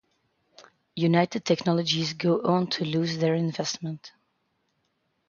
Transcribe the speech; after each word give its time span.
United 0.95 1.45
Technologies 1.45 2.13
go 2.15 2.41
on 2.41 2.65
to 2.65 2.83
lose 2.83 3.19
their 3.19 3.35
investment. 3.35 4.11